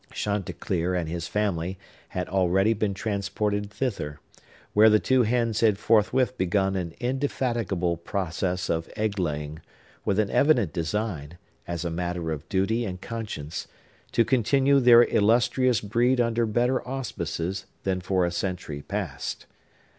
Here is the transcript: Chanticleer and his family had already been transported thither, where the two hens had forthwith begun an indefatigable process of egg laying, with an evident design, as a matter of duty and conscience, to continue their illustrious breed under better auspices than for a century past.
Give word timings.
Chanticleer 0.11 0.95
and 0.95 1.07
his 1.07 1.27
family 1.27 1.77
had 2.09 2.27
already 2.27 2.73
been 2.73 2.95
transported 2.95 3.69
thither, 3.69 4.19
where 4.73 4.89
the 4.89 4.97
two 4.99 5.21
hens 5.21 5.59
had 5.59 5.77
forthwith 5.77 6.39
begun 6.39 6.75
an 6.75 6.95
indefatigable 6.99 7.97
process 7.97 8.67
of 8.67 8.89
egg 8.95 9.19
laying, 9.19 9.61
with 10.03 10.17
an 10.17 10.31
evident 10.31 10.73
design, 10.73 11.37
as 11.67 11.85
a 11.85 11.91
matter 11.91 12.31
of 12.31 12.49
duty 12.49 12.83
and 12.83 12.99
conscience, 12.99 13.67
to 14.11 14.25
continue 14.25 14.79
their 14.79 15.03
illustrious 15.03 15.81
breed 15.81 16.19
under 16.19 16.47
better 16.47 16.81
auspices 16.87 17.67
than 17.83 18.01
for 18.01 18.25
a 18.25 18.31
century 18.31 18.81
past. 18.81 19.45